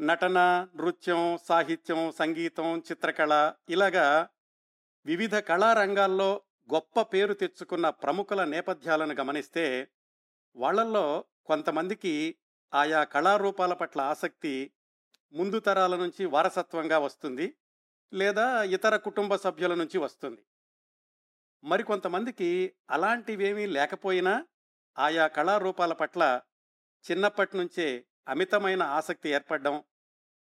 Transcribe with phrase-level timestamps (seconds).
[0.00, 4.28] నటన నృత్యం సాహిత్యం సంగీతం చిత్రకళ ఇలాగా
[5.06, 6.42] వివిధ కళారంగాల్లో
[6.74, 9.90] గొప్ప పేరు తెచ్చుకున్న ప్రముఖుల నేపథ్యాలను గమనిస్తే
[10.56, 12.38] వాళ్ళల్లో కొంతమందికి
[12.74, 14.72] ఆయా కళారూపాల పట్ల ఆసక్తి
[15.32, 17.56] ముందు తరాల నుంచి వారసత్వంగా వస్తుంది
[18.12, 20.44] లేదా ఇతర కుటుంబ సభ్యుల నుంచి వస్తుంది.
[21.64, 24.46] మరికొంతమందికి అలాంటివేమీ లేకపోయినా
[24.98, 26.40] ఆయా కళారూపాల పట్ల
[27.10, 29.84] చిన్నప్పటి నుంచే అమితమైన ఆసక్తి ఏర్పడడం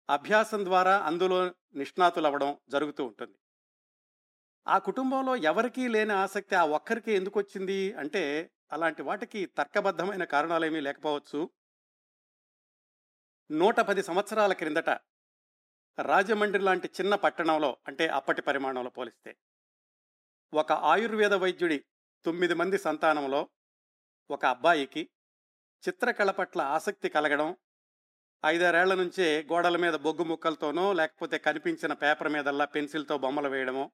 [0.08, 3.36] అభ్యాసం ద్వారా అందులో నిష్ణాతులవ్వడం జరుగుతూ ఉంటుంది.
[4.66, 11.50] ఆ కుటుంబంలో ఎవరికీ లేని ఆసక్తి ఆ ఒక్కరికి ఎందుకు వచ్చింది అంటే అలాంటి వాటికి తర్కబద్ధమైన కారణాలేమీ లేకపోవచ్చు.
[13.50, 14.90] నూట పది సంవత్సరాల క్రిందట
[15.98, 19.36] రాజమండ్రి లాంటి చిన్న పట్టణంలో అంటే అప్పటి పరిమాణంలో పోలిస్తే
[20.52, 21.78] ఒక ఆయుర్వేద వైద్యుడి
[22.24, 23.48] తొమ్మిది మంది సంతానంలో
[24.30, 25.10] ఒక అబ్బాయికి
[25.88, 27.56] చిత్రకళ పట్ల ఆసక్తి కలగడం
[28.44, 33.84] ఐదారేళ్ళ నుంచే గోడల మీద బొగ్గు ముక్కలతోనో లేకపోతే కనిపించిన పేపర్ మీదల్లా పెన్సిల్తో బొమ్మలు వేయడమో.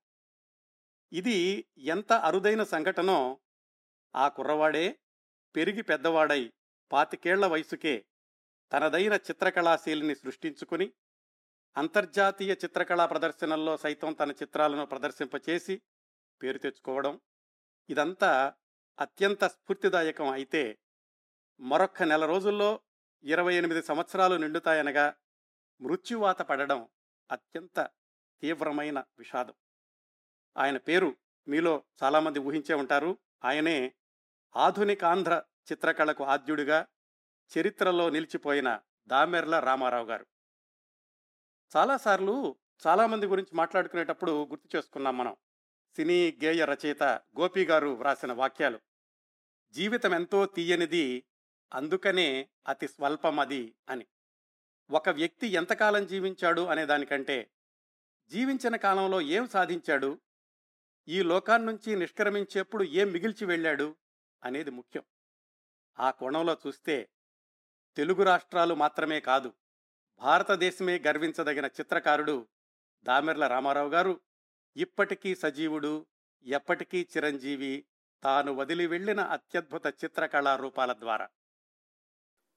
[1.12, 1.38] ఇది
[1.78, 3.38] ఎంత అరుదైన సంఘటనో
[4.14, 4.98] ఆ కుర్రవాడే
[5.54, 6.42] పెరిగి పెద్దవాడై
[6.90, 7.94] పాతికేళ్ళ వయసుకే
[8.72, 10.92] తనదైన చిత్రకళాశైలిని సృష్టించుకుని
[11.76, 15.74] అంతర్జాతీయ చిత్రకళా ప్రదర్శనల్లో సైతం తన చిత్రాలను ప్రదర్శింపచేసి
[16.40, 17.14] పేరు తెచ్చుకోవడం
[17.88, 18.30] ఇదంతా
[18.98, 20.62] అత్యంత స్ఫూర్తిదాయకం అయితే
[21.60, 22.70] మరొక్క నెల రోజుల్లో
[23.22, 25.14] ఇరవై ఎనిమిది సంవత్సరాలు నిండుతాయనగా
[25.80, 26.88] మృత్యువాత పడడం
[27.30, 27.90] అత్యంత
[28.40, 29.54] తీవ్రమైన విషాదం.
[30.56, 31.16] ఆయన పేరు
[31.48, 33.18] మీలో చాలామంది ఊహించే ఉంటారు.
[33.44, 33.94] ఆయనే
[34.56, 36.86] ఆధునికాంధ్ర చిత్రకళకు ఆద్యుడిగా
[37.58, 40.26] చరిత్రలో నిలిచిపోయిన దామెర్ల రామారావు గారు.
[41.76, 42.56] చాలాసార్లు
[42.86, 45.36] చాలామంది గురించి మాట్లాడుకునేటప్పుడు గుర్తు చేసుకున్నాం మనం.
[45.96, 47.02] సినీ గేయ రచయిత
[47.40, 48.80] గోపి గారు వ్రాసిన వాక్యాలు.
[49.70, 51.24] జీవితం ఎంతో తీయనిది
[51.74, 54.06] అందుకనే అతి స్వల్పం అది అని.
[54.90, 57.50] ఒక వ్యక్తి ఎంతకాలం జీవించాడు అనే దానికంటే
[58.28, 60.20] జీవించిన కాలంలో ఏం సాధించాడు?
[61.08, 63.96] ఈ లోకాన్నించి నిష్క్రమించేప్పుడు ఏం మిగిల్చి వెళ్ళాడు?
[64.44, 65.02] అనేది ముఖ్యం.
[65.98, 67.08] ఆ కోణంలో చూస్తే
[67.96, 69.52] తెలుగు రాష్ట్రాలు మాత్రమే కాదు
[70.18, 72.48] భారతదేశమే గర్వించదగిన చిత్రకారుడు
[73.02, 74.20] దామెర్ల రామారావు గారు.
[74.76, 76.06] ఇప్పటికీ సజీవుడు
[76.44, 77.86] ఎప్పటికీ చిరంజీవి
[78.22, 81.28] తాను వదిలి వెళ్ళిన అత్యద్భుత చిత్రకళా రూపాల ద్వారా.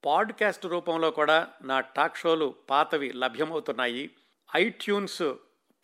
[0.06, 4.10] పాడ్కాస్ట్ రూపంలో కూడా నా టాక్ షోలు పాతవి లభ్యమవుతున్నాయి.
[4.56, 5.34] ఐట్యూన్స్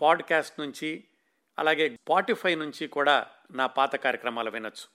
[0.02, 1.04] పాడ్కాస్ట్ నుంచి
[1.60, 4.88] అలాగే స్పాటిఫై నుంచి కూడా నా పాత కార్యక్రమాలు వినొచ్చు.